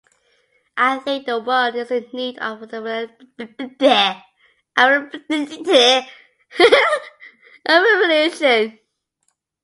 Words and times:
I 0.77 0.97
think 0.97 1.27
the 1.27 1.37
world 1.39 1.75
is 1.75 1.91
in 1.91 2.07
need 2.11 2.39
of 2.39 2.63
a 2.63 2.65
revolution. 2.81 3.11